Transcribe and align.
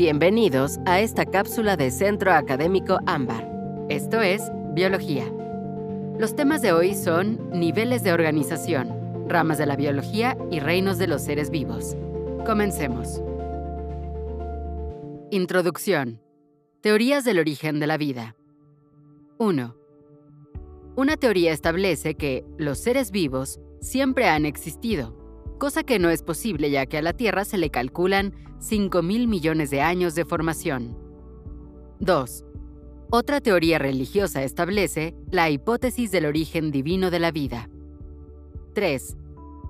Bienvenidos 0.00 0.78
a 0.86 1.00
esta 1.00 1.26
cápsula 1.26 1.76
de 1.76 1.90
Centro 1.90 2.32
Académico 2.32 3.00
Ámbar. 3.04 3.46
Esto 3.90 4.22
es 4.22 4.50
Biología. 4.72 5.30
Los 6.18 6.34
temas 6.34 6.62
de 6.62 6.72
hoy 6.72 6.94
son 6.94 7.50
niveles 7.50 8.02
de 8.02 8.14
organización, 8.14 9.28
ramas 9.28 9.58
de 9.58 9.66
la 9.66 9.76
biología 9.76 10.38
y 10.50 10.58
reinos 10.58 10.96
de 10.96 11.06
los 11.06 11.20
seres 11.20 11.50
vivos. 11.50 11.98
Comencemos. 12.46 13.20
Introducción. 15.30 16.22
Teorías 16.80 17.26
del 17.26 17.38
origen 17.38 17.78
de 17.78 17.86
la 17.86 17.98
vida. 17.98 18.36
1. 19.36 19.76
Una 20.96 21.16
teoría 21.18 21.52
establece 21.52 22.14
que 22.14 22.46
los 22.56 22.78
seres 22.78 23.10
vivos 23.10 23.60
siempre 23.82 24.30
han 24.30 24.46
existido 24.46 25.19
cosa 25.60 25.84
que 25.84 26.00
no 26.00 26.10
es 26.10 26.22
posible 26.22 26.70
ya 26.70 26.86
que 26.86 26.98
a 26.98 27.02
la 27.02 27.12
Tierra 27.12 27.44
se 27.44 27.58
le 27.58 27.70
calculan 27.70 28.34
5 28.58 29.02
mil 29.02 29.28
millones 29.28 29.70
de 29.70 29.82
años 29.82 30.16
de 30.16 30.24
formación. 30.24 30.96
2. 32.00 32.44
Otra 33.10 33.40
teoría 33.40 33.78
religiosa 33.78 34.42
establece 34.42 35.14
la 35.30 35.50
hipótesis 35.50 36.10
del 36.10 36.24
origen 36.24 36.72
divino 36.72 37.10
de 37.10 37.20
la 37.20 37.30
vida. 37.30 37.68
3. 38.74 39.16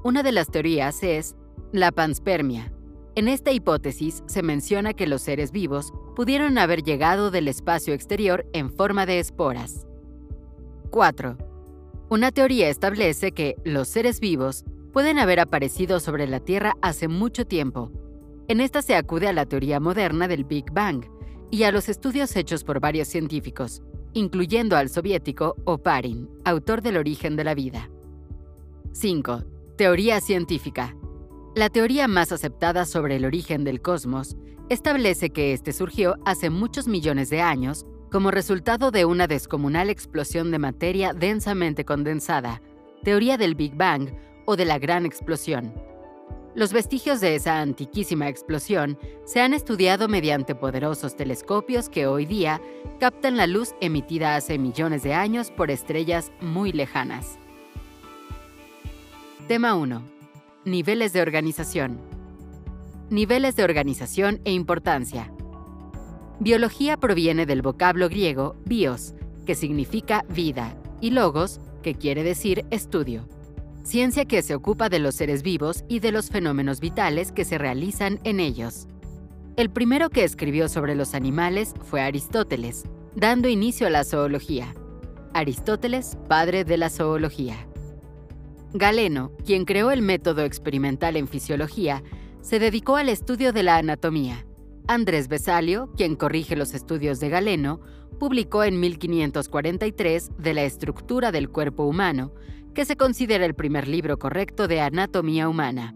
Una 0.05 0.23
de 0.23 0.33
las 0.33 0.49
teorías 0.49 1.03
es 1.03 1.37
la 1.73 1.91
panspermia. 1.91 2.73
En 3.17 3.27
esta 3.27 3.51
hipótesis 3.51 4.23
se 4.27 4.43
menciona 4.43 4.95
que 4.95 5.09
los 5.09 5.23
seres 5.23 5.51
vivos 5.51 5.93
pudieron 6.15 6.57
haber 6.59 6.85
llegado 6.85 7.33
del 7.33 7.49
espacio 7.49 7.95
exterior 7.95 8.47
en 8.53 8.71
forma 8.71 9.07
de 9.07 9.19
esporas. 9.19 9.87
4. 10.91 11.37
Una 12.11 12.31
teoría 12.31 12.69
establece 12.69 13.33
que 13.33 13.57
los 13.65 13.89
seres 13.89 14.21
vivos 14.21 14.65
pueden 14.93 15.19
haber 15.19 15.41
aparecido 15.41 16.01
sobre 16.01 16.27
la 16.27 16.41
Tierra 16.41 16.75
hace 16.83 17.09
mucho 17.09 17.47
tiempo. 17.47 17.91
En 18.49 18.61
esta 18.61 18.83
se 18.83 18.97
acude 18.97 19.29
a 19.29 19.33
la 19.33 19.47
teoría 19.47 19.81
moderna 19.81 20.27
del 20.29 20.45
Big 20.45 20.73
Bang 20.73 21.05
y 21.51 21.63
a 21.63 21.73
los 21.73 21.89
estudios 21.89 22.35
hechos 22.37 22.65
por 22.65 22.81
varios 22.81 23.09
científicos, 23.09 23.83
incluyendo 24.13 24.77
al 24.77 24.89
soviético 24.89 25.57
Oparin, 25.65 26.29
autor 26.45 26.83
del 26.83 26.97
origen 26.97 27.37
de 27.37 27.45
la 27.45 27.55
vida. 27.55 27.91
5. 28.93 29.45
Teoría 29.77 30.21
científica. 30.21 30.97
La 31.55 31.69
teoría 31.69 32.09
más 32.09 32.33
aceptada 32.33 32.85
sobre 32.85 33.17
el 33.17 33.25
origen 33.25 33.65
del 33.65 33.81
cosmos 33.81 34.37
establece 34.69 35.31
que 35.31 35.53
este 35.53 35.73
surgió 35.73 36.17
hace 36.25 36.51
muchos 36.51 36.87
millones 36.87 37.31
de 37.31 37.41
años 37.41 37.87
como 38.11 38.31
resultado 38.31 38.91
de 38.91 39.05
una 39.05 39.27
descomunal 39.27 39.91
explosión 39.91 40.51
de 40.51 40.59
materia 40.59 41.13
densamente 41.13 41.85
condensada, 41.85 42.61
teoría 43.05 43.37
del 43.37 43.55
Big 43.55 43.77
Bang 43.77 44.11
o 44.47 44.57
de 44.57 44.65
la 44.65 44.79
gran 44.79 45.07
explosión. 45.07 45.73
Los 46.55 46.73
vestigios 46.73 47.21
de 47.21 47.37
esa 47.37 47.61
antiquísima 47.61 48.29
explosión 48.29 48.99
se 49.25 49.41
han 49.41 49.55
estudiado 49.55 50.09
mediante 50.09 50.57
poderosos 50.57 51.15
telescopios 51.15 51.89
que 51.89 52.09
hoy 52.09 52.27
día 52.27 52.61
captan 52.99 53.37
la 53.37 53.47
luz 53.47 53.75
emitida 53.81 54.35
hace 54.35 54.59
millones 54.59 55.05
de 55.05 55.15
años 55.15 55.53
por 55.53 55.71
estrellas 55.71 56.33
muy 56.41 56.73
lejanas. 56.73 57.39
Tema 59.47 59.77
1. 59.77 60.03
Niveles 60.65 61.13
de 61.13 61.23
organización. 61.23 62.01
Niveles 63.11 63.55
de 63.55 63.63
organización 63.63 64.41
e 64.45 64.53
importancia. 64.53 65.33
Biología 66.41 66.97
proviene 66.97 67.47
del 67.47 67.63
vocablo 67.63 68.09
griego 68.09 68.57
bios, 68.65 69.15
que 69.47 69.55
significa 69.55 70.25
vida, 70.29 70.77
y 71.01 71.11
logos, 71.11 71.61
que 71.83 71.95
quiere 71.95 72.25
decir 72.25 72.67
estudio 72.71 73.29
ciencia 73.83 74.25
que 74.25 74.43
se 74.43 74.55
ocupa 74.55 74.89
de 74.89 74.99
los 74.99 75.15
seres 75.15 75.43
vivos 75.43 75.85
y 75.89 76.01
de 76.01 76.13
los 76.13 76.31
fenómenos 76.31 76.81
vitales 76.81 77.33
que 77.33 77.45
se 77.45 77.59
realizan 77.59 78.21
en 78.25 78.41
ellos. 78.41 78.87
El 79.57 79.71
primero 79.71 80.11
que 80.11 80.25
escribió 80.25 80.69
sobre 80.69 80.95
los 80.95 81.15
animales 81.15 81.75
fue 81.85 82.01
Aristóteles, 82.01 82.85
dando 83.15 83.49
inicio 83.49 83.87
a 83.87 83.91
la 83.91 84.05
zoología. 84.05 84.75
Aristóteles, 85.35 86.17
padre 86.29 86.65
de 86.65 86.77
la 86.77 86.91
zoología. 86.91 87.57
Galeno, 88.73 89.33
quien 89.45 89.65
creó 89.65 89.91
el 89.91 90.03
método 90.03 90.45
experimental 90.45 91.17
en 91.17 91.27
fisiología, 91.27 92.03
se 92.41 92.59
dedicó 92.59 92.97
al 92.97 93.09
estudio 93.09 93.53
de 93.53 93.63
la 93.63 93.77
anatomía. 93.77 94.47
Andrés 94.87 95.29
Besalio, 95.29 95.91
quien 95.97 96.17
corrige 96.17 96.57
los 96.57 96.75
estudios 96.75 97.21
de 97.21 97.29
Galeno, 97.29 97.81
publicó 98.19 98.65
en 98.65 98.81
1543 98.81 100.31
de 100.39 100.55
la 100.55 100.63
estructura 100.63 101.33
del 101.33 101.49
cuerpo 101.49 101.85
humano, 101.85 102.33
que 102.75 102.85
se 102.85 102.97
considera 102.97 103.45
el 103.45 103.55
primer 103.55 103.89
libro 103.89 104.19
correcto 104.19 104.69
de 104.69 104.81
anatomía 104.81 105.49
humana. 105.49 105.95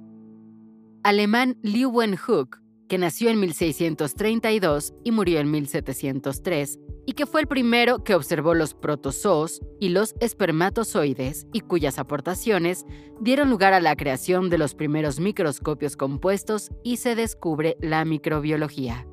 Alemán 1.03 1.59
Leeuwenhoek, 1.63 2.61
que 2.89 2.99
nació 2.99 3.31
en 3.31 3.41
1632 3.41 4.95
y 5.05 5.11
murió 5.11 5.41
en 5.41 5.51
1703, 5.51 6.79
y 7.07 7.13
que 7.13 7.27
fue 7.27 7.43
el 7.43 7.47
primero 7.47 8.03
que 8.03 8.15
observó 8.15 8.55
los 8.55 8.75
protozoos 8.75 9.61
y 9.81 9.91
los 9.91 10.15
espermatozoides 10.21 11.47
y 11.53 11.61
cuyas 11.61 11.99
aportaciones 11.99 12.87
dieron 13.21 13.51
lugar 13.51 13.75
a 13.75 13.81
la 13.81 13.97
creación 13.97 14.49
de 14.49 14.59
los 14.59 14.75
primeros 14.75 15.21
microscopios 15.21 15.97
compuestos 15.97 16.71
y 16.83 16.97
se 16.97 17.15
descubre 17.15 17.77
la 17.81 18.05
microbiología. 18.05 19.07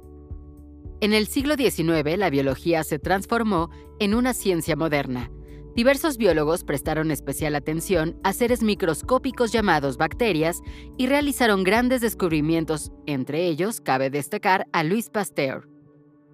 En 1.01 1.13
el 1.13 1.27
siglo 1.27 1.55
XIX 1.55 2.17
la 2.17 2.29
biología 2.29 2.83
se 2.83 2.99
transformó 2.99 3.69
en 3.99 4.13
una 4.13 4.33
ciencia 4.33 4.75
moderna, 4.75 5.31
Diversos 5.75 6.17
biólogos 6.17 6.65
prestaron 6.65 7.11
especial 7.11 7.55
atención 7.55 8.19
a 8.23 8.33
seres 8.33 8.61
microscópicos 8.61 9.53
llamados 9.53 9.95
bacterias 9.95 10.61
y 10.97 11.07
realizaron 11.07 11.63
grandes 11.63 12.01
descubrimientos, 12.01 12.91
entre 13.05 13.47
ellos 13.47 13.79
cabe 13.79 14.09
destacar 14.09 14.67
a 14.73 14.83
Louis 14.83 15.09
Pasteur. 15.09 15.69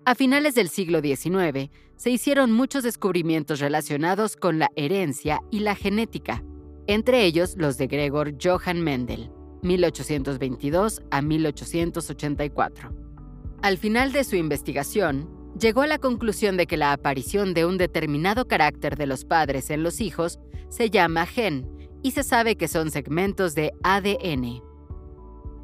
A 0.06 0.16
finales 0.16 0.56
del 0.56 0.70
siglo 0.70 1.02
XIX, 1.02 1.70
se 1.98 2.10
hicieron 2.10 2.52
muchos 2.52 2.84
descubrimientos 2.84 3.60
relacionados 3.60 4.38
con 4.38 4.58
la 4.58 4.70
herencia 4.76 5.40
y 5.52 5.60
la 5.60 5.76
genética, 5.76 6.44
entre 6.88 7.24
ellos 7.24 7.56
los 7.58 7.78
de 7.78 7.88
Gregor 7.88 8.34
Johann 8.42 8.82
Mendel, 8.82 9.30
1822 9.62 11.04
a 11.12 11.22
1884. 11.22 12.92
Al 13.62 13.78
final 13.78 14.14
de 14.14 14.24
su 14.24 14.36
investigación, 14.36 15.37
llegó 15.60 15.82
a 15.82 15.88
la 15.88 15.98
conclusión 15.98 16.58
de 16.58 16.68
que 16.68 16.78
la 16.78 16.92
aparición 16.92 17.54
de 17.54 17.66
un 17.66 17.78
determinado 17.78 18.48
carácter 18.48 18.98
de 18.98 19.08
los 19.08 19.26
padres 19.26 19.70
en 19.70 19.84
los 19.84 20.02
hijos 20.02 20.40
se 20.70 20.90
llama 20.90 21.26
gen 21.26 21.68
y 22.04 22.12
se 22.12 22.24
sabe 22.24 22.56
que 22.56 22.68
son 22.68 22.92
segmentos 22.92 23.56
de 23.56 23.74
ADN. 23.84 24.62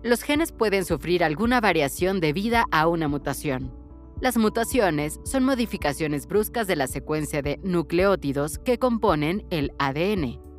Los 0.04 0.22
genes 0.22 0.52
pueden 0.52 0.86
sufrir 0.86 1.24
alguna 1.24 1.62
variación 1.62 2.20
debida 2.20 2.66
a 2.72 2.88
una 2.88 3.08
mutación. 3.08 3.74
Las 4.20 4.38
mutaciones 4.38 5.20
son 5.24 5.44
modificaciones 5.44 6.28
bruscas 6.28 6.68
de 6.68 6.76
la 6.76 6.88
secuencia 6.88 7.42
de 7.42 7.60
nucleótidos 7.64 8.58
que 8.60 8.78
componen 8.80 9.46
el 9.50 9.72
ADN. 9.80 10.53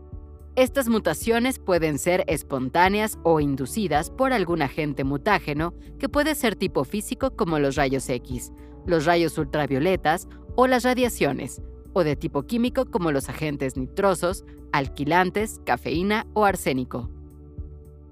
Estas 0.56 0.88
mutaciones 0.88 1.58
pueden 1.58 1.98
ser 1.98 2.22
espontáneas 2.28 3.18
o 3.24 3.40
inducidas 3.40 4.10
por 4.10 4.32
algún 4.32 4.62
agente 4.62 5.02
mutágeno 5.02 5.74
que 5.98 6.08
puede 6.08 6.36
ser 6.36 6.54
tipo 6.54 6.84
físico 6.84 7.34
como 7.34 7.58
los 7.58 7.74
rayos 7.74 8.08
X, 8.08 8.52
los 8.86 9.04
rayos 9.04 9.36
ultravioletas 9.36 10.28
o 10.54 10.68
las 10.68 10.84
radiaciones, 10.84 11.60
o 11.92 12.04
de 12.04 12.14
tipo 12.14 12.44
químico 12.44 12.86
como 12.88 13.10
los 13.10 13.28
agentes 13.28 13.76
nitrosos, 13.76 14.44
alquilantes, 14.70 15.60
cafeína 15.64 16.28
o 16.34 16.44
arsénico. 16.44 17.10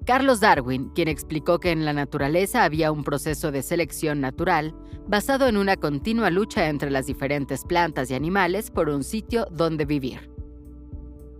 Carlos 0.05 0.41
Darwin, 0.41 0.89
quien 0.89 1.07
explicó 1.07 1.61
que 1.61 1.71
en 1.71 1.85
la 1.85 1.93
naturaleza 1.93 2.65
había 2.65 2.91
un 2.91 3.05
proceso 3.05 3.53
de 3.53 3.63
selección 3.63 4.19
natural 4.19 4.75
basado 5.07 5.47
en 5.47 5.55
una 5.55 5.77
continua 5.77 6.29
lucha 6.29 6.67
entre 6.67 6.91
las 6.91 7.05
diferentes 7.05 7.63
plantas 7.63 8.11
y 8.11 8.15
animales 8.15 8.69
por 8.69 8.89
un 8.89 9.05
sitio 9.05 9.47
donde 9.49 9.85
vivir. 9.85 10.32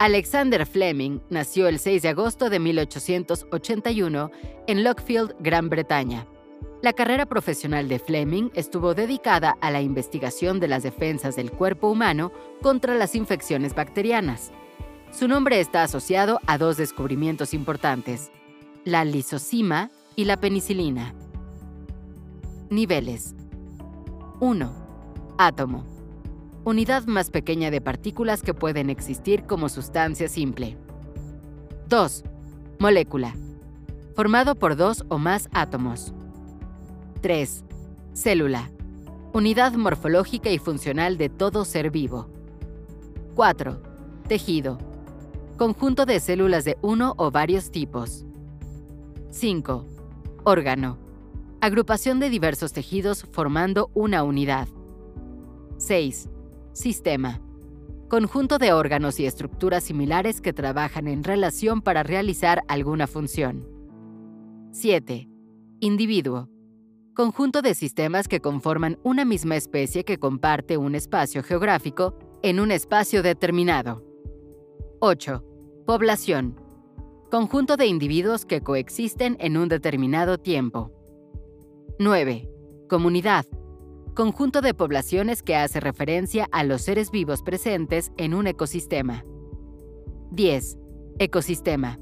Alexander 0.03 0.65
Fleming 0.65 1.21
nació 1.29 1.69
el 1.69 1.79
6 1.79 2.01
de 2.01 2.09
agosto 2.09 2.49
de 2.49 2.59
1881 2.59 4.31
en 4.67 4.83
Lockfield, 4.83 5.33
Gran 5.39 5.69
Bretaña. 5.69 6.27
La 6.81 6.91
carrera 6.91 7.25
profesional 7.25 7.87
de 7.87 7.99
Fleming 7.99 8.49
estuvo 8.53 8.95
dedicada 8.95 9.55
a 9.61 9.71
la 9.71 9.81
investigación 9.81 10.59
de 10.59 10.67
las 10.67 10.83
defensas 10.83 11.37
del 11.37 11.51
cuerpo 11.51 11.89
humano 11.89 12.33
contra 12.61 12.95
las 12.95 13.15
infecciones 13.15 13.75
bacterianas. 13.75 14.51
Su 15.09 15.29
nombre 15.29 15.61
está 15.61 15.83
asociado 15.83 16.41
a 16.47 16.57
dos 16.57 16.75
descubrimientos 16.75 17.53
importantes, 17.53 18.29
la 18.83 19.05
lisocima 19.05 19.89
y 20.17 20.25
la 20.25 20.35
penicilina. 20.35 21.15
Niveles 22.69 23.35
1. 24.41 25.35
Átomo. 25.37 25.92
Unidad 26.65 27.07
más 27.07 27.29
pequeña 27.29 27.71
de 27.71 27.81
partículas 27.81 28.41
que 28.41 28.53
pueden 28.53 28.89
existir 28.89 29.43
como 29.43 29.67
sustancia 29.67 30.29
simple. 30.29 30.77
2. 31.89 32.23
Molécula. 32.79 33.35
Formado 34.15 34.55
por 34.55 34.77
dos 34.77 35.03
o 35.09 35.17
más 35.17 35.49
átomos. 35.51 36.13
3. 37.19 37.65
Célula. 38.13 38.71
Unidad 39.33 39.73
morfológica 39.73 40.51
y 40.51 40.57
funcional 40.57 41.17
de 41.17 41.27
todo 41.27 41.65
ser 41.65 41.91
vivo. 41.91 42.29
4. 43.35 43.81
Tejido. 44.29 44.77
Conjunto 45.57 46.05
de 46.05 46.21
células 46.21 46.63
de 46.63 46.77
uno 46.81 47.13
o 47.17 47.29
varios 47.29 47.71
tipos. 47.71 48.25
5. 49.31 49.85
Órgano. 50.45 50.97
Agrupación 51.59 52.21
de 52.21 52.29
diversos 52.29 52.71
tejidos 52.71 53.25
formando 53.33 53.91
una 53.93 54.23
unidad. 54.23 54.69
6. 55.77 56.29
Sistema. 56.73 57.39
Conjunto 58.09 58.57
de 58.57 58.73
órganos 58.73 59.19
y 59.19 59.27
estructuras 59.27 59.83
similares 59.83 60.41
que 60.41 60.53
trabajan 60.53 61.07
en 61.07 61.23
relación 61.23 61.83
para 61.83 62.01
realizar 62.01 62.63
alguna 62.67 63.05
función. 63.05 63.67
7. 64.71 65.29
Individuo. 65.81 66.49
Conjunto 67.13 67.61
de 67.61 67.75
sistemas 67.75 68.27
que 68.27 68.39
conforman 68.39 68.97
una 69.03 69.23
misma 69.23 69.55
especie 69.55 70.03
que 70.03 70.17
comparte 70.17 70.77
un 70.77 70.95
espacio 70.95 71.43
geográfico 71.43 72.17
en 72.41 72.59
un 72.59 72.71
espacio 72.71 73.21
determinado. 73.21 74.03
8. 74.99 75.43
Población. 75.85 76.59
Conjunto 77.29 77.77
de 77.77 77.85
individuos 77.85 78.45
que 78.45 78.61
coexisten 78.61 79.37
en 79.39 79.57
un 79.57 79.69
determinado 79.69 80.39
tiempo. 80.39 80.91
9. 81.99 82.49
Comunidad. 82.89 83.45
Conjunto 84.13 84.61
de 84.61 84.75
poblaciones 84.75 85.41
que 85.41 85.55
hace 85.55 85.79
referencia 85.79 86.47
a 86.51 86.63
los 86.63 86.83
seres 86.83 87.09
vivos 87.09 87.41
presentes 87.41 88.11
en 88.15 88.35
un 88.35 88.45
ecosistema. 88.45 89.23
10. 90.29 90.77
Ecosistema. 91.17 91.97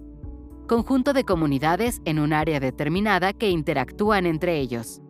Conjunto 0.68 1.14
de 1.14 1.24
comunidades 1.24 2.02
en 2.04 2.20
un 2.20 2.34
área 2.34 2.60
determinada 2.60 3.32
que 3.32 3.50
interactúan 3.50 4.26
entre 4.26 4.60
ellos. 4.60 5.02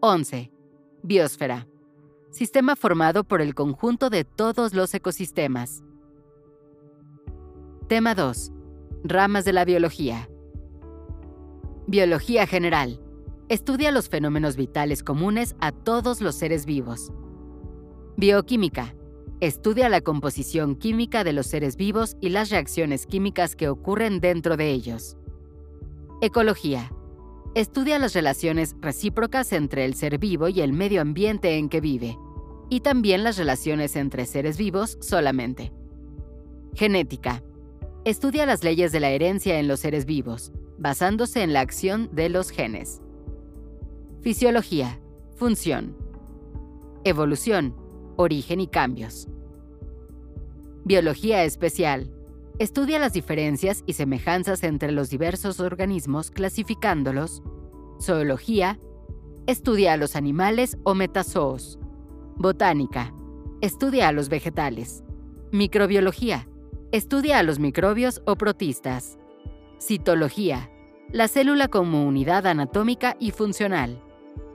11. 0.00 0.52
Biosfera. 1.02 1.68
Sistema 2.30 2.76
formado 2.76 3.24
por 3.24 3.40
el 3.40 3.54
conjunto 3.54 4.10
de 4.10 4.24
todos 4.24 4.74
los 4.74 4.92
ecosistemas. 4.92 5.82
Tema 7.88 8.14
2. 8.14 8.52
Ramas 9.04 9.46
de 9.46 9.54
la 9.54 9.64
biología. 9.64 10.28
Biología 11.86 12.46
general. 12.46 13.00
Estudia 13.50 13.90
los 13.90 14.08
fenómenos 14.08 14.56
vitales 14.56 15.02
comunes 15.02 15.54
a 15.60 15.70
todos 15.70 16.22
los 16.22 16.34
seres 16.34 16.64
vivos. 16.64 17.12
Bioquímica. 18.16 18.94
Estudia 19.40 19.90
la 19.90 20.00
composición 20.00 20.76
química 20.76 21.24
de 21.24 21.34
los 21.34 21.48
seres 21.48 21.76
vivos 21.76 22.16
y 22.22 22.30
las 22.30 22.48
reacciones 22.48 23.04
químicas 23.04 23.54
que 23.54 23.68
ocurren 23.68 24.20
dentro 24.20 24.56
de 24.56 24.70
ellos. 24.70 25.18
Ecología. 26.22 26.90
Estudia 27.54 27.98
las 27.98 28.14
relaciones 28.14 28.76
recíprocas 28.80 29.52
entre 29.52 29.84
el 29.84 29.92
ser 29.92 30.18
vivo 30.18 30.48
y 30.48 30.62
el 30.62 30.72
medio 30.72 31.02
ambiente 31.02 31.58
en 31.58 31.68
que 31.68 31.82
vive, 31.82 32.16
y 32.70 32.80
también 32.80 33.24
las 33.24 33.36
relaciones 33.36 33.94
entre 33.96 34.24
seres 34.24 34.56
vivos 34.56 34.96
solamente. 35.02 35.70
Genética. 36.72 37.42
Estudia 38.06 38.46
las 38.46 38.64
leyes 38.64 38.90
de 38.90 39.00
la 39.00 39.10
herencia 39.10 39.58
en 39.58 39.68
los 39.68 39.80
seres 39.80 40.06
vivos, 40.06 40.50
basándose 40.78 41.42
en 41.42 41.52
la 41.52 41.60
acción 41.60 42.08
de 42.12 42.30
los 42.30 42.48
genes. 42.48 43.02
Fisiología, 44.24 44.98
función. 45.36 45.94
Evolución, 47.04 47.76
origen 48.16 48.58
y 48.58 48.66
cambios. 48.66 49.28
Biología 50.82 51.44
especial. 51.44 52.10
Estudia 52.58 52.98
las 52.98 53.12
diferencias 53.12 53.84
y 53.84 53.92
semejanzas 53.92 54.62
entre 54.62 54.92
los 54.92 55.10
diversos 55.10 55.60
organismos 55.60 56.30
clasificándolos. 56.30 57.42
Zoología. 58.00 58.78
Estudia 59.46 59.92
a 59.92 59.98
los 59.98 60.16
animales 60.16 60.78
o 60.84 60.94
metazoos. 60.94 61.78
Botánica. 62.36 63.12
Estudia 63.60 64.08
a 64.08 64.12
los 64.12 64.30
vegetales. 64.30 65.04
Microbiología. 65.52 66.48
Estudia 66.92 67.40
a 67.40 67.42
los 67.42 67.58
microbios 67.58 68.22
o 68.24 68.36
protistas. 68.36 69.18
Citología. 69.78 70.70
La 71.12 71.28
célula 71.28 71.68
como 71.68 72.06
unidad 72.06 72.46
anatómica 72.46 73.18
y 73.20 73.30
funcional. 73.30 74.00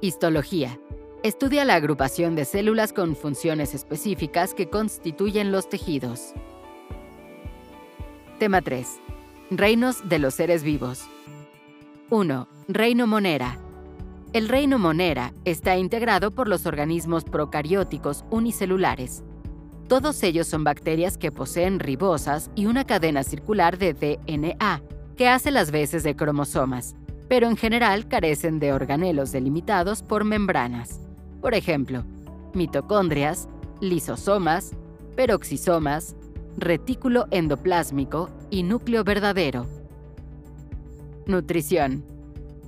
Histología. 0.02 0.80
Estudia 1.24 1.66
la 1.66 1.76
agrupación 1.76 2.36
de 2.36 2.46
células 2.46 2.94
con 2.94 3.16
funciones 3.16 3.74
específicas 3.74 4.54
que 4.54 4.70
constituyen 4.70 5.52
los 5.52 5.68
tejidos. 5.68 6.34
Tema 8.40 8.62
3. 8.62 8.88
Reinos 9.52 10.08
de 10.08 10.20
los 10.20 10.36
seres 10.36 10.64
vivos. 10.64 11.04
1. 12.10 12.48
Reino 12.70 13.06
Monera. 13.08 13.60
El 14.32 14.48
reino 14.48 14.80
Monera 14.80 15.34
está 15.44 15.76
integrado 15.78 16.32
por 16.32 16.48
los 16.48 16.66
organismos 16.66 17.24
procarióticos 17.24 18.24
unicelulares. 18.30 19.24
Todos 19.90 20.22
ellos 20.22 20.48
son 20.48 20.64
bacterias 20.64 21.18
que 21.18 21.32
poseen 21.32 21.80
ribosas 21.80 22.52
y 22.56 22.68
una 22.68 22.86
cadena 22.86 23.24
circular 23.24 23.78
de 23.78 23.94
DNA, 23.94 24.84
que 25.18 25.28
hace 25.28 25.50
las 25.50 25.72
veces 25.72 26.04
de 26.04 26.16
cromosomas, 26.16 26.96
pero 27.30 27.48
en 27.48 27.56
general 27.56 28.08
carecen 28.08 28.60
de 28.60 28.74
organelos 28.74 29.32
delimitados 29.32 30.04
por 30.04 30.26
membranas. 30.26 31.00
Por 31.42 31.54
ejemplo, 31.54 32.04
mitocondrias, 32.54 33.48
lisosomas, 33.80 34.72
peroxisomas, 35.16 36.16
retículo 36.58 37.28
endoplásmico 37.32 38.30
y 38.50 38.64
núcleo 38.64 39.04
verdadero. 39.04 39.68
Nutrición. 41.28 42.04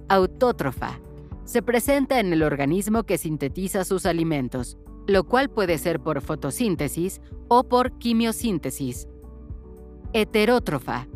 Autótrofa. 0.08 1.00
Se 1.44 1.64
presenta 1.64 2.20
en 2.20 2.32
el 2.32 2.44
organismo 2.44 3.04
que 3.04 3.18
sintetiza 3.18 3.84
sus 3.84 4.06
alimentos, 4.06 4.78
lo 5.08 5.24
cual 5.24 5.50
puede 5.50 5.80
ser 5.80 6.00
por 6.00 6.22
fotosíntesis 6.22 7.20
o 7.48 7.64
por 7.64 7.98
quimiosíntesis. 7.98 9.08
Heterótrofa. 10.14 11.08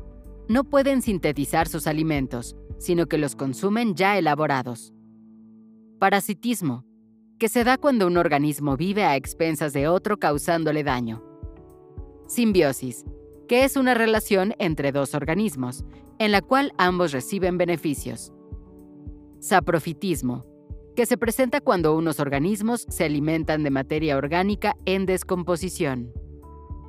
No 0.48 0.64
pueden 0.64 1.02
sintetizar 1.02 1.68
sus 1.68 1.88
alimentos, 1.88 2.56
sino 2.78 3.08
que 3.08 3.18
los 3.18 3.36
consumen 3.36 3.96
ya 3.96 4.18
elaborados. 4.18 4.94
Parasitismo, 6.00 6.86
que 7.40 7.50
se 7.50 7.64
da 7.64 7.78
cuando 7.78 8.06
un 8.06 8.18
organismo 8.18 8.78
vive 8.78 9.04
a 9.04 9.16
expensas 9.16 9.74
de 9.74 9.88
otro 9.88 10.18
causándole 10.18 10.84
daño. 10.84 11.24
Simbiosis, 12.28 13.06
que 13.48 13.64
es 13.64 13.76
una 13.76 13.94
relación 13.94 14.54
entre 14.60 14.92
dos 14.92 15.16
organismos, 15.16 15.84
en 16.20 16.32
la 16.32 16.42
cual 16.42 16.74
ambos 16.78 17.12
reciben 17.12 17.58
beneficios. 17.58 18.32
Saprofitismo, 19.40 20.44
que 20.96 21.06
se 21.06 21.18
presenta 21.18 21.60
cuando 21.60 21.96
unos 21.96 22.20
organismos 22.20 22.86
se 22.90 23.04
alimentan 23.04 23.64
de 23.64 23.70
materia 23.70 24.18
orgánica 24.18 24.76
en 24.86 25.06
descomposición. 25.06 26.14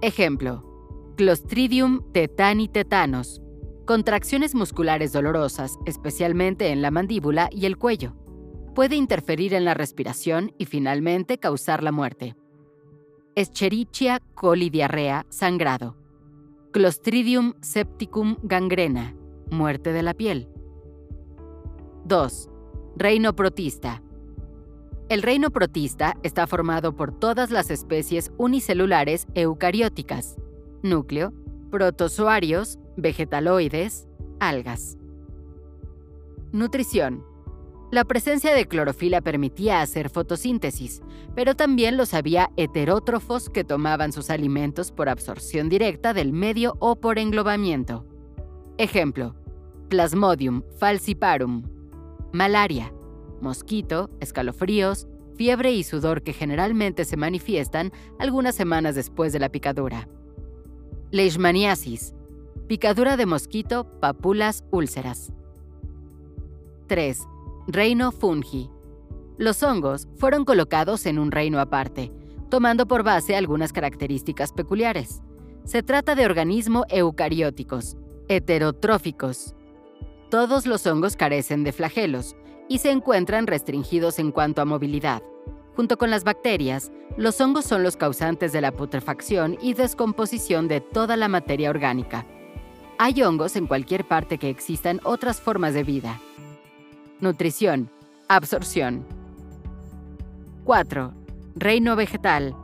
Ejemplo, 0.00 0.62
Clostridium 1.16 2.12
tetani 2.12 2.68
tetanos, 2.68 3.42
Contracciones 3.86 4.56
musculares 4.56 5.12
dolorosas, 5.12 5.78
especialmente 5.86 6.72
en 6.72 6.82
la 6.82 6.90
mandíbula 6.90 7.48
y 7.52 7.66
el 7.66 7.76
cuello. 7.76 8.16
Puede 8.74 8.96
interferir 8.96 9.54
en 9.54 9.64
la 9.64 9.74
respiración 9.74 10.52
y 10.58 10.64
finalmente 10.64 11.38
causar 11.38 11.84
la 11.84 11.92
muerte. 11.92 12.34
Escherichia 13.36 14.20
coli 14.34 14.70
diarrea, 14.70 15.24
sangrado. 15.28 15.96
Clostridium 16.72 17.54
septicum 17.62 18.38
gangrena, 18.42 19.14
muerte 19.52 19.92
de 19.92 20.02
la 20.02 20.14
piel. 20.14 20.48
2. 22.06 22.50
Reino 22.96 23.36
protista. 23.36 24.02
El 25.08 25.22
reino 25.22 25.50
protista 25.50 26.16
está 26.24 26.48
formado 26.48 26.96
por 26.96 27.16
todas 27.16 27.52
las 27.52 27.70
especies 27.70 28.32
unicelulares 28.36 29.28
eucarióticas, 29.34 30.34
núcleo, 30.82 31.32
protozoarios, 31.70 32.80
vegetaloides, 32.96 34.08
algas. 34.40 34.98
Nutrición. 36.52 37.24
La 37.92 38.04
presencia 38.04 38.52
de 38.52 38.66
clorofila 38.66 39.20
permitía 39.20 39.80
hacer 39.80 40.10
fotosíntesis, 40.10 41.02
pero 41.36 41.54
también 41.54 41.96
los 41.96 42.14
había 42.14 42.50
heterótrofos 42.56 43.48
que 43.48 43.62
tomaban 43.62 44.12
sus 44.12 44.30
alimentos 44.30 44.90
por 44.90 45.08
absorción 45.08 45.68
directa 45.68 46.12
del 46.12 46.32
medio 46.32 46.74
o 46.80 46.96
por 46.96 47.18
englobamiento. 47.18 48.04
Ejemplo: 48.78 49.36
Plasmodium 49.88 50.62
falciparum. 50.78 51.62
Malaria, 52.32 52.92
mosquito, 53.40 54.10
escalofríos, 54.20 55.06
fiebre 55.36 55.72
y 55.72 55.84
sudor 55.84 56.22
que 56.22 56.32
generalmente 56.32 57.04
se 57.04 57.16
manifiestan 57.16 57.92
algunas 58.18 58.56
semanas 58.56 58.94
después 58.96 59.32
de 59.32 59.38
la 59.38 59.50
picadura. 59.50 60.08
Leishmaniasis, 61.12 62.15
Picadura 62.66 63.16
de 63.16 63.26
mosquito, 63.26 63.84
papulas, 64.00 64.64
úlceras. 64.72 65.32
3. 66.88 67.22
Reino 67.68 68.10
fungi. 68.10 68.68
Los 69.38 69.62
hongos 69.62 70.08
fueron 70.16 70.44
colocados 70.44 71.06
en 71.06 71.20
un 71.20 71.30
reino 71.30 71.60
aparte, 71.60 72.10
tomando 72.50 72.86
por 72.86 73.04
base 73.04 73.36
algunas 73.36 73.72
características 73.72 74.52
peculiares. 74.52 75.22
Se 75.62 75.84
trata 75.84 76.16
de 76.16 76.24
organismos 76.24 76.86
eucarióticos, 76.88 77.96
heterotróficos. 78.26 79.54
Todos 80.28 80.66
los 80.66 80.88
hongos 80.88 81.14
carecen 81.14 81.62
de 81.62 81.70
flagelos 81.70 82.34
y 82.68 82.78
se 82.78 82.90
encuentran 82.90 83.46
restringidos 83.46 84.18
en 84.18 84.32
cuanto 84.32 84.60
a 84.60 84.64
movilidad. 84.64 85.22
Junto 85.76 85.98
con 85.98 86.10
las 86.10 86.24
bacterias, 86.24 86.90
los 87.16 87.40
hongos 87.40 87.64
son 87.64 87.84
los 87.84 87.96
causantes 87.96 88.52
de 88.52 88.60
la 88.60 88.72
putrefacción 88.72 89.56
y 89.62 89.74
descomposición 89.74 90.66
de 90.66 90.80
toda 90.80 91.16
la 91.16 91.28
materia 91.28 91.70
orgánica. 91.70 92.26
Hay 92.98 93.22
hongos 93.22 93.56
en 93.56 93.66
cualquier 93.66 94.04
parte 94.08 94.38
que 94.38 94.48
existan 94.48 95.00
otras 95.04 95.38
formas 95.38 95.74
de 95.74 95.84
vida. 95.84 96.18
Nutrición. 97.20 97.90
Absorción. 98.26 99.04
4. 100.64 101.12
Reino 101.56 101.94
vegetal. 101.94 102.54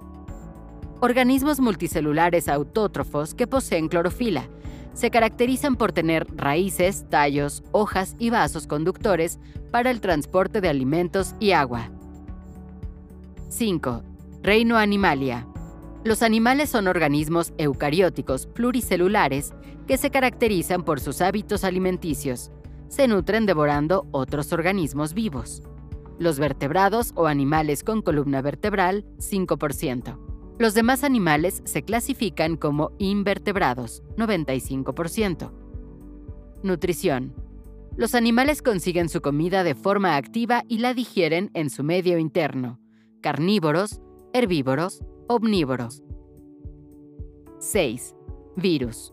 Organismos 1.01 1.61
multicelulares 1.61 2.49
autótrofos 2.49 3.35
que 3.35 3.47
poseen 3.47 3.89
clorofila. 3.89 4.49
Se 4.95 5.11
caracterizan 5.11 5.77
por 5.77 5.93
tener 5.93 6.27
raíces, 6.35 7.05
tallos, 7.11 7.63
hojas 7.73 8.17
y 8.19 8.31
vasos 8.31 8.67
conductores 8.67 9.39
para 9.71 9.91
el 9.91 10.01
transporte 10.01 10.63
de 10.63 10.71
alimentos 10.71 11.35
y 11.41 11.53
agua. 11.53 11.91
5. 13.51 14.03
Reino 14.43 14.79
animalia. 14.79 15.47
Los 16.05 16.23
animales 16.23 16.69
son 16.69 16.89
organismos 16.89 17.53
eucarióticos 17.59 18.47
pluricelulares 18.47 19.55
que 19.87 19.97
se 19.97 20.11
caracterizan 20.11 20.83
por 20.83 20.99
sus 20.99 21.21
hábitos 21.21 21.63
alimenticios. 21.63 22.51
Se 22.89 23.07
nutren 23.07 23.47
devorando 23.47 24.09
otros 24.11 24.53
organismos 24.53 25.15
vivos. 25.15 25.63
Los 26.19 26.41
vertebrados 26.41 27.13
o 27.15 27.27
animales 27.27 27.85
con 27.85 28.03
columna 28.03 28.43
vertebral, 28.43 29.05
5%. 29.19 30.19
Los 30.59 30.75
demás 30.75 31.05
animales 31.05 31.63
se 31.65 31.83
clasifican 31.83 32.57
como 32.57 32.91
invertebrados, 32.99 34.03
95%. 34.17 35.53
Nutrición. 36.65 37.33
Los 37.97 38.17
animales 38.17 38.61
consiguen 38.61 39.09
su 39.09 39.21
comida 39.21 39.63
de 39.63 39.77
forma 39.77 40.17
activa 40.17 40.65
y 40.67 40.79
la 40.79 40.95
digieren 40.95 41.51
en 41.55 41.71
su 41.71 41.85
medio 41.85 42.19
interno. 42.19 42.81
Carnívoros, 43.21 44.01
herbívoros, 44.33 45.03
omnívoros. 45.29 46.03
6. 47.59 48.15
Virus. 48.57 49.13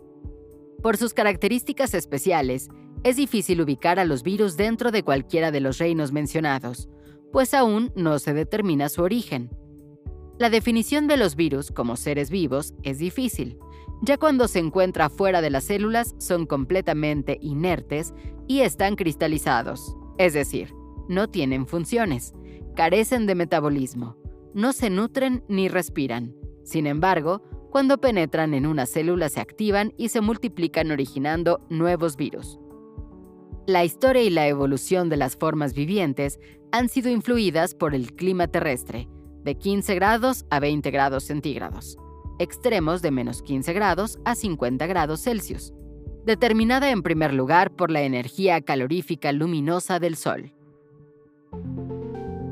Por 0.81 0.97
sus 0.97 1.13
características 1.13 1.93
especiales, 1.93 2.69
es 3.03 3.15
difícil 3.15 3.61
ubicar 3.61 3.99
a 3.99 4.05
los 4.05 4.23
virus 4.23 4.57
dentro 4.57 4.91
de 4.91 5.03
cualquiera 5.03 5.51
de 5.51 5.59
los 5.61 5.77
reinos 5.77 6.11
mencionados, 6.11 6.89
pues 7.31 7.53
aún 7.53 7.91
no 7.95 8.19
se 8.19 8.33
determina 8.33 8.89
su 8.89 9.01
origen. 9.03 9.49
La 10.37 10.49
definición 10.49 11.07
de 11.07 11.17
los 11.17 11.35
virus 11.35 11.71
como 11.71 11.95
seres 11.95 12.29
vivos 12.29 12.73
es 12.83 12.97
difícil. 12.97 13.57
Ya 14.01 14.17
cuando 14.17 14.47
se 14.47 14.59
encuentra 14.59 15.09
fuera 15.09 15.41
de 15.41 15.49
las 15.49 15.65
células 15.65 16.15
son 16.17 16.45
completamente 16.45 17.37
inertes 17.41 18.13
y 18.47 18.61
están 18.61 18.95
cristalizados, 18.95 19.95
es 20.17 20.33
decir, 20.33 20.73
no 21.09 21.27
tienen 21.27 21.67
funciones, 21.67 22.33
carecen 22.75 23.25
de 23.25 23.35
metabolismo, 23.35 24.15
no 24.53 24.73
se 24.73 24.89
nutren 24.89 25.43
ni 25.47 25.67
respiran. 25.67 26.35
Sin 26.63 26.87
embargo, 26.87 27.41
cuando 27.69 27.99
penetran 27.99 28.53
en 28.53 28.65
una 28.65 28.85
célula 28.85 29.29
se 29.29 29.39
activan 29.39 29.93
y 29.97 30.09
se 30.09 30.21
multiplican 30.21 30.91
originando 30.91 31.59
nuevos 31.69 32.15
virus. 32.15 32.59
La 33.67 33.85
historia 33.85 34.23
y 34.23 34.31
la 34.31 34.47
evolución 34.47 35.09
de 35.09 35.17
las 35.17 35.35
formas 35.35 35.73
vivientes 35.73 36.39
han 36.71 36.89
sido 36.89 37.09
influidas 37.09 37.75
por 37.75 37.93
el 37.93 38.13
clima 38.13 38.47
terrestre, 38.47 39.07
de 39.43 39.55
15 39.55 39.95
grados 39.95 40.45
a 40.49 40.59
20 40.59 40.89
grados 40.91 41.23
centígrados, 41.25 41.97
extremos 42.39 43.01
de 43.01 43.11
menos 43.11 43.41
15 43.41 43.73
grados 43.73 44.19
a 44.25 44.35
50 44.35 44.87
grados 44.87 45.21
Celsius, 45.21 45.73
determinada 46.25 46.89
en 46.89 47.03
primer 47.03 47.33
lugar 47.33 47.75
por 47.75 47.91
la 47.91 48.01
energía 48.01 48.61
calorífica 48.61 49.31
luminosa 49.31 49.99
del 49.99 50.15
Sol. 50.15 50.51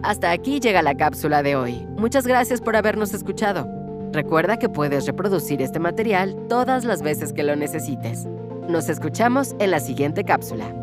Hasta 0.03 0.31
aquí 0.31 0.59
llega 0.59 0.81
la 0.81 0.95
cápsula 0.95 1.43
de 1.43 1.55
hoy. 1.55 1.87
Muchas 1.97 2.27
gracias 2.27 2.61
por 2.61 2.75
habernos 2.75 3.13
escuchado. 3.13 3.67
Recuerda 4.11 4.57
que 4.57 4.69
puedes 4.69 5.05
reproducir 5.05 5.61
este 5.61 5.79
material 5.79 6.35
todas 6.47 6.85
las 6.85 7.01
veces 7.01 7.33
que 7.33 7.43
lo 7.43 7.55
necesites. 7.55 8.25
Nos 8.67 8.89
escuchamos 8.89 9.55
en 9.59 9.71
la 9.71 9.79
siguiente 9.79 10.23
cápsula. 10.23 10.76